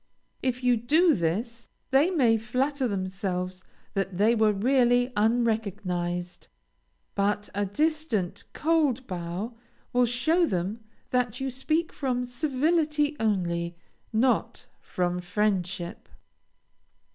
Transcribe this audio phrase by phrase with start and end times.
[0.41, 3.63] If you do this, they may flatter themselves
[3.93, 6.47] that they were really unrecognized,
[7.13, 9.53] but a distant, cold bow
[9.93, 10.79] will show them
[11.11, 13.75] that you speak from civility only,
[14.11, 16.09] not from friendship.